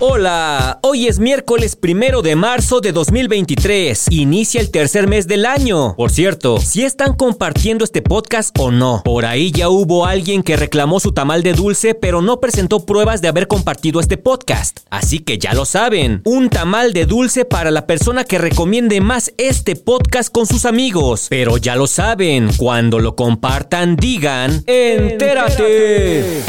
[0.00, 4.06] Hola, hoy es miércoles primero de marzo de 2023.
[4.10, 5.94] Inicia el tercer mes del año.
[5.94, 9.02] Por cierto, si están compartiendo este podcast o no.
[9.04, 13.22] Por ahí ya hubo alguien que reclamó su tamal de dulce, pero no presentó pruebas
[13.22, 14.80] de haber compartido este podcast.
[14.90, 16.22] Así que ya lo saben.
[16.24, 21.28] Un tamal de dulce para la persona que recomiende más este podcast con sus amigos.
[21.30, 26.42] Pero ya lo saben, cuando lo compartan, digan: ¡Entérate!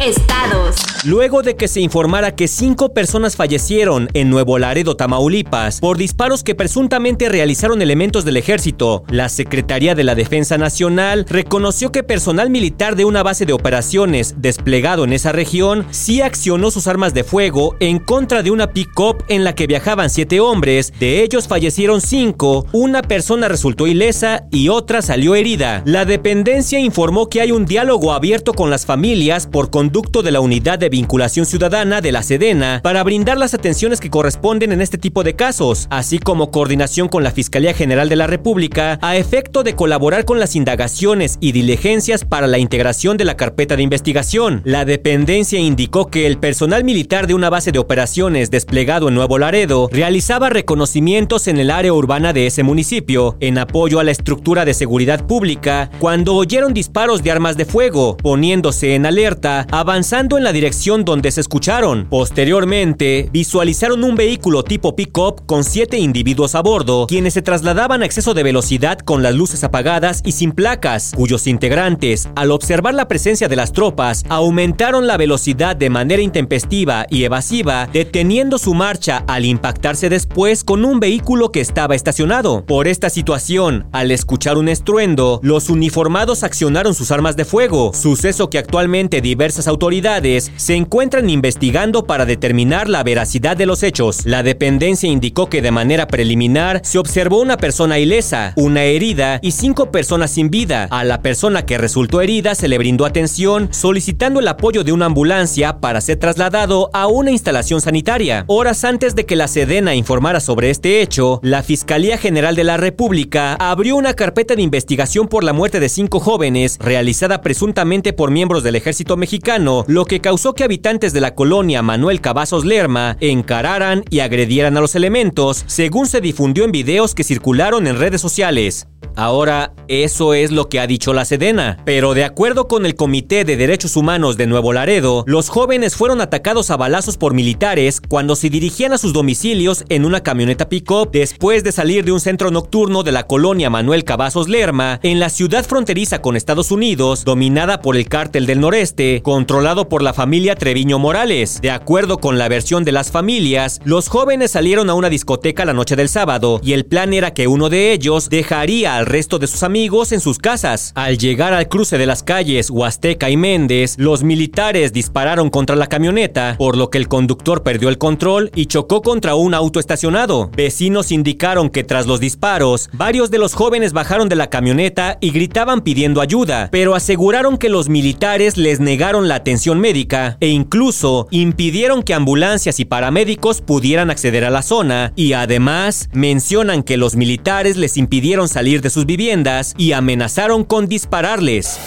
[0.00, 0.76] Estados.
[1.04, 6.42] Luego de que se informara que cinco personas fallecieron en Nuevo Laredo, Tamaulipas, por disparos
[6.42, 12.48] que presuntamente realizaron elementos del ejército, la Secretaría de la Defensa Nacional reconoció que personal
[12.48, 17.24] militar de una base de operaciones desplegado en esa región sí accionó sus armas de
[17.24, 22.00] fuego en contra de una pick-up en la que viajaban siete hombres, de ellos fallecieron
[22.00, 25.82] cinco, una persona resultó ilesa y otra salió herida.
[25.84, 30.38] La dependencia informó que hay un diálogo abierto con las familias por conducto de la
[30.38, 34.98] Unidad de Vinculación Ciudadana de la Sedena para brindar las atenciones que corresponden en este
[34.98, 39.64] tipo de casos, así como coordinación con la Fiscalía General de la República a efecto
[39.64, 44.62] de colaborar con las indagaciones y diligencias para la integración de la carpeta de investigación.
[44.64, 49.40] La dependencia indicó que el personal militar de una base de operaciones desplegado en Nuevo
[49.40, 54.64] Laredo realizaba reconocimientos en el área urbana de ese municipio en apoyo a la estructura
[54.64, 60.44] de seguridad pública cuando oyeron disparos de armas de fuego, poniéndose en alerta avanzando en
[60.44, 62.06] la dirección donde se escucharon.
[62.10, 68.04] Posteriormente, visualizaron un vehículo tipo pick-up con siete individuos a bordo, quienes se trasladaban a
[68.04, 73.08] exceso de velocidad con las luces apagadas y sin placas, cuyos integrantes, al observar la
[73.08, 79.24] presencia de las tropas, aumentaron la velocidad de manera intempestiva y evasiva, deteniendo su marcha
[79.28, 82.66] al impactarse después con un vehículo que estaba estacionado.
[82.66, 88.50] Por esta situación, al escuchar un estruendo, los uniformados accionaron sus armas de fuego, suceso
[88.50, 94.26] que actualmente diversas autoridades se encuentran investigando para determinar la veracidad de los hechos.
[94.26, 99.52] La dependencia indicó que de manera preliminar se observó una persona ilesa, una herida y
[99.52, 100.88] cinco personas sin vida.
[100.90, 105.06] A la persona que resultó herida se le brindó atención solicitando el apoyo de una
[105.06, 108.44] ambulancia para ser trasladado a una instalación sanitaria.
[108.48, 112.76] Horas antes de que la Sedena informara sobre este hecho, la Fiscalía General de la
[112.76, 118.30] República abrió una carpeta de investigación por la muerte de cinco jóvenes realizada presuntamente por
[118.30, 123.16] miembros del ejército mexicano, lo que causó que habitantes de la colonia Manuel Cavazos Lerma
[123.18, 128.20] encararan y agredieran a los elementos, según se difundió en videos que circularon en redes
[128.20, 128.86] sociales.
[129.16, 131.78] Ahora, eso es lo que ha dicho la Sedena.
[131.84, 136.20] Pero de acuerdo con el Comité de Derechos Humanos de Nuevo Laredo, los jóvenes fueron
[136.20, 141.10] atacados a balazos por militares cuando se dirigían a sus domicilios en una camioneta pick-up
[141.10, 145.28] después de salir de un centro nocturno de la colonia Manuel Cavazos Lerma en la
[145.28, 150.54] ciudad fronteriza con Estados Unidos, dominada por el cártel del noreste, controlado por la familia
[150.54, 151.62] Treviño Morales.
[151.62, 155.72] De acuerdo con la versión de las familias, los jóvenes salieron a una discoteca la
[155.72, 159.46] noche del sábado y el plan era que uno de ellos dejaría al resto de
[159.46, 160.92] sus amigos en sus casas.
[160.94, 165.86] Al llegar al cruce de las calles Huasteca y Méndez, los militares dispararon contra la
[165.86, 170.50] camioneta, por lo que el conductor perdió el control y chocó contra un auto estacionado.
[170.54, 175.30] Vecinos indicaron que tras los disparos, varios de los jóvenes bajaron de la camioneta y
[175.30, 181.28] gritaban pidiendo ayuda, pero aseguraron que los militares les negaron la atención médica e incluso
[181.30, 187.14] impidieron que ambulancias y paramédicos pudieran acceder a la zona y además mencionan que los
[187.14, 191.78] militares les impidieron salir de sus viviendas y amenazaron con dispararles.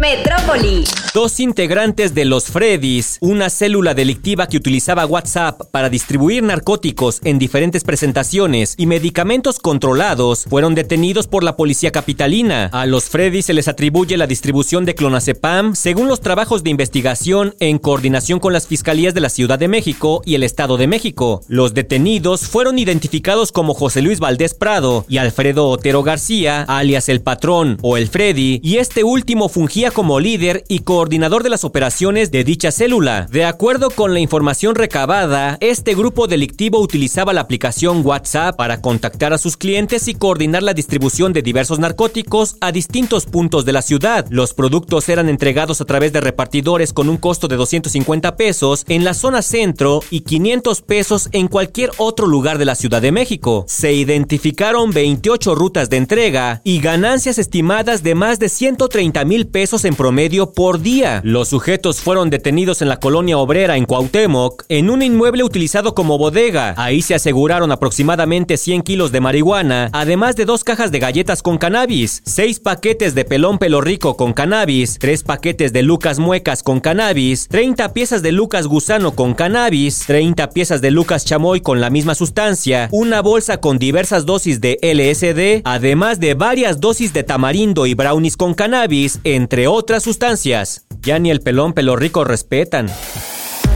[0.00, 0.84] Metrópoli.
[1.14, 7.38] Dos integrantes de los Freddys, una célula delictiva que utilizaba WhatsApp para distribuir narcóticos en
[7.38, 12.66] diferentes presentaciones y medicamentos controlados, fueron detenidos por la policía capitalina.
[12.66, 17.54] A los Freddys se les atribuye la distribución de clonazepam según los trabajos de investigación
[17.60, 21.42] en coordinación con las fiscalías de la Ciudad de México y el Estado de México.
[21.48, 27.22] Los detenidos fueron identificados como José Luis Valdés Prado y Alfredo Otero García, alias el
[27.22, 32.30] patrón o el Freddy, y este último fungía como líder y coordinador de las operaciones
[32.30, 33.26] de dicha célula.
[33.30, 39.32] De acuerdo con la información recabada, este grupo delictivo utilizaba la aplicación WhatsApp para contactar
[39.32, 43.82] a sus clientes y coordinar la distribución de diversos narcóticos a distintos puntos de la
[43.82, 44.26] ciudad.
[44.30, 49.04] Los productos eran entregados a través de repartidores con un costo de 250 pesos en
[49.04, 53.64] la zona centro y 500 pesos en cualquier otro lugar de la Ciudad de México.
[53.68, 59.75] Se identificaron 28 rutas de entrega y ganancias estimadas de más de 130 mil pesos
[59.84, 61.20] en promedio por día.
[61.24, 66.18] Los sujetos fueron detenidos en la colonia obrera en Cuauhtémoc, en un inmueble utilizado como
[66.18, 66.74] bodega.
[66.76, 71.58] Ahí se aseguraron aproximadamente 100 kilos de marihuana, además de dos cajas de galletas con
[71.58, 76.80] cannabis, seis paquetes de pelón pelo rico con cannabis, tres paquetes de Lucas Muecas con
[76.80, 81.90] cannabis, 30 piezas de Lucas Gusano con cannabis, 30 piezas de Lucas Chamoy con la
[81.90, 87.86] misma sustancia, una bolsa con diversas dosis de LSD, además de varias dosis de tamarindo
[87.86, 90.86] y brownies con cannabis, entre otras sustancias.
[91.00, 92.88] Ya ni el pelón pelo rico respetan.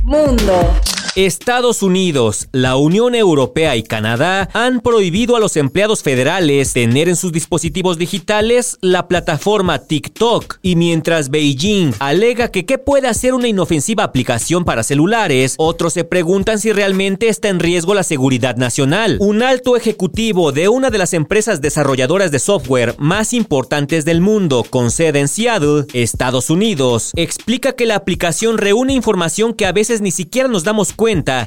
[0.03, 0.75] Mundo.
[1.17, 7.17] Estados Unidos, la Unión Europea y Canadá han prohibido a los empleados federales tener en
[7.17, 10.59] sus dispositivos digitales la plataforma TikTok.
[10.63, 16.05] Y mientras Beijing alega que qué puede hacer una inofensiva aplicación para celulares, otros se
[16.05, 19.17] preguntan si realmente está en riesgo la seguridad nacional.
[19.21, 24.65] Un alto ejecutivo de una de las empresas desarrolladoras de software más importantes del mundo,
[24.69, 30.01] con sede en Seattle, Estados Unidos, explica que la aplicación reúne información que a veces
[30.01, 31.00] ni siquiera nos damos cuenta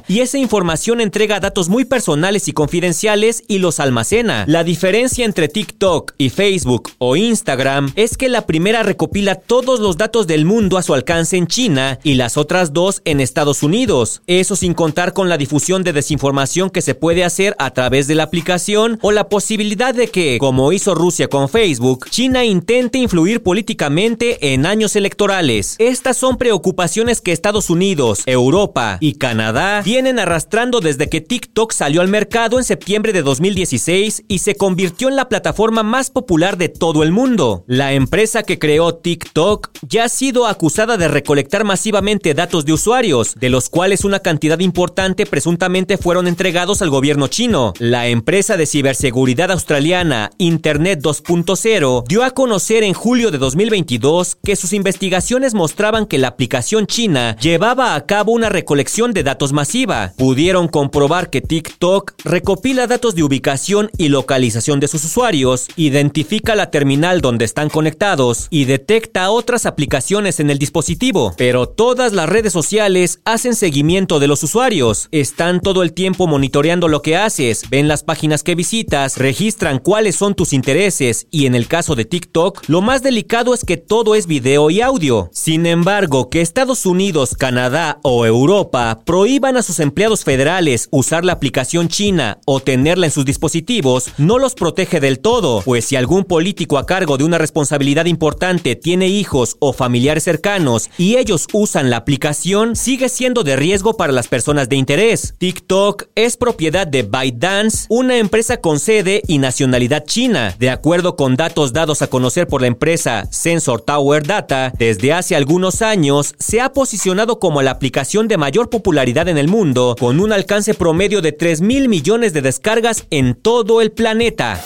[0.08, 4.44] y esa información entrega datos muy personales y confidenciales y los almacena.
[4.48, 9.96] La diferencia entre TikTok y Facebook o Instagram es que la primera recopila todos los
[9.96, 14.22] datos del mundo a su alcance en China y las otras dos en Estados Unidos.
[14.26, 18.16] Eso sin contar con la difusión de desinformación que se puede hacer a través de
[18.16, 23.40] la aplicación o la posibilidad de que, como hizo Rusia con Facebook, China intente influir
[23.40, 25.76] políticamente en años electorales.
[25.78, 29.43] Estas son preocupaciones que Estados Unidos, Europa y Canadá
[29.84, 35.08] vienen arrastrando desde que TikTok salió al mercado en septiembre de 2016 y se convirtió
[35.08, 37.64] en la plataforma más popular de todo el mundo.
[37.66, 43.34] La empresa que creó TikTok ya ha sido acusada de recolectar masivamente datos de usuarios,
[43.34, 47.74] de los cuales una cantidad importante presuntamente fueron entregados al gobierno chino.
[47.78, 54.56] La empresa de ciberseguridad australiana Internet 2.0 dio a conocer en julio de 2022 que
[54.56, 60.12] sus investigaciones mostraban que la aplicación china llevaba a cabo una recolección de datos masiva.
[60.16, 66.70] Pudieron comprobar que TikTok recopila datos de ubicación y localización de sus usuarios, identifica la
[66.70, 71.34] terminal donde están conectados y detecta otras aplicaciones en el dispositivo.
[71.36, 76.88] Pero todas las redes sociales hacen seguimiento de los usuarios, están todo el tiempo monitoreando
[76.88, 81.54] lo que haces, ven las páginas que visitas, registran cuáles son tus intereses y en
[81.54, 85.30] el caso de TikTok, lo más delicado es que todo es video y audio.
[85.32, 91.88] Sin embargo, que Estados Unidos, Canadá o Europa a sus empleados federales usar la aplicación
[91.88, 96.76] china o tenerla en sus dispositivos, no los protege del todo, pues si algún político
[96.76, 101.96] a cargo de una responsabilidad importante tiene hijos o familiares cercanos y ellos usan la
[101.96, 105.34] aplicación, sigue siendo de riesgo para las personas de interés.
[105.38, 110.54] TikTok es propiedad de ByteDance, una empresa con sede y nacionalidad china.
[110.58, 115.34] De acuerdo con datos dados a conocer por la empresa Sensor Tower Data, desde hace
[115.34, 120.20] algunos años se ha posicionado como la aplicación de mayor popularidad en el mundo, con
[120.20, 124.60] un alcance promedio de 3 mil millones de descargas en todo el planeta.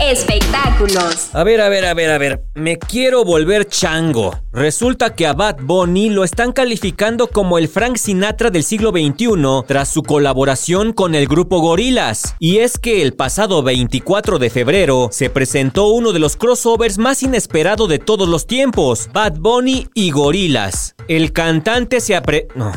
[0.00, 1.30] Espectáculos.
[1.32, 2.42] A ver, a ver, a ver, a ver.
[2.54, 4.36] Me quiero volver chango.
[4.52, 9.64] Resulta que a Bad Bunny lo están calificando como el Frank Sinatra del siglo XXI
[9.66, 12.34] tras su colaboración con el grupo Gorilas.
[12.40, 17.22] Y es que el pasado 24 de febrero se presentó uno de los crossovers más
[17.22, 20.96] inesperado de todos los tiempos: Bad Bunny y Gorilas.
[21.06, 22.48] El cantante se apre.
[22.56, 22.72] No.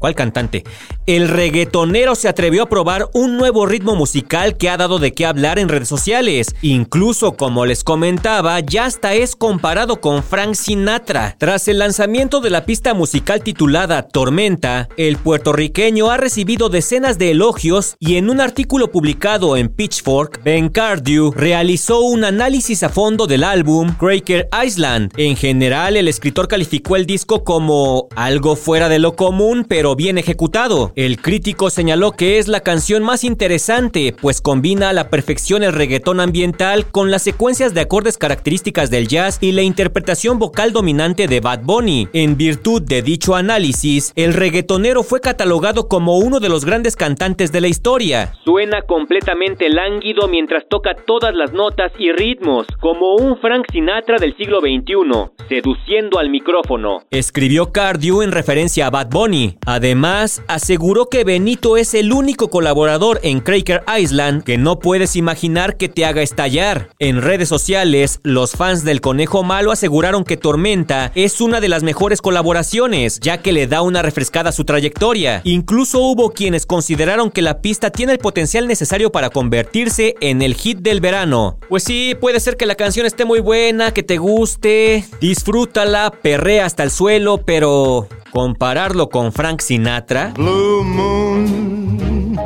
[0.00, 0.64] ¿Cuál cantante?
[1.10, 5.26] El reggaetonero se atrevió a probar un nuevo ritmo musical que ha dado de qué
[5.26, 6.54] hablar en redes sociales.
[6.62, 11.34] Incluso, como les comentaba, ya hasta es comparado con Frank Sinatra.
[11.36, 17.32] Tras el lanzamiento de la pista musical titulada Tormenta, el puertorriqueño ha recibido decenas de
[17.32, 23.26] elogios y en un artículo publicado en Pitchfork, Ben Cardew realizó un análisis a fondo
[23.26, 25.10] del álbum Cracker Island.
[25.16, 30.16] En general, el escritor calificó el disco como algo fuera de lo común, pero bien
[30.16, 30.92] ejecutado.
[31.00, 35.72] El crítico señaló que es la canción más interesante, pues combina a la perfección el
[35.72, 41.26] reggaetón ambiental con las secuencias de acordes características del jazz y la interpretación vocal dominante
[41.26, 42.08] de Bad Bunny.
[42.12, 47.50] En virtud de dicho análisis, el reggaetonero fue catalogado como uno de los grandes cantantes
[47.50, 48.34] de la historia.
[48.44, 54.36] Suena completamente lánguido mientras toca todas las notas y ritmos, como un Frank Sinatra del
[54.36, 57.04] siglo XXI, seduciendo al micrófono.
[57.10, 59.56] Escribió Cardew en referencia a Bad Bunny.
[59.64, 65.76] Además, aseguró que Benito es el único colaborador en Cracker Island que no puedes imaginar
[65.76, 66.88] que te haga estallar.
[66.98, 71.84] En redes sociales, los fans del Conejo Malo aseguraron que Tormenta es una de las
[71.84, 75.42] mejores colaboraciones, ya que le da una refrescada a su trayectoria.
[75.44, 80.54] Incluso hubo quienes consideraron que la pista tiene el potencial necesario para convertirse en el
[80.54, 81.58] hit del verano.
[81.68, 86.66] Pues sí, puede ser que la canción esté muy buena, que te guste, disfrútala, perrea
[86.66, 90.32] hasta el suelo, pero compararlo con Frank Sinatra.
[90.34, 92.38] Blue moon,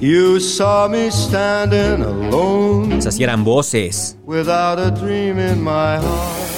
[0.00, 4.16] you saw me standing alone Esas sí eran voces.
[4.26, 6.57] without a dream in my heart.